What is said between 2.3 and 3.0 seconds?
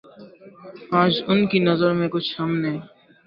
ہم نے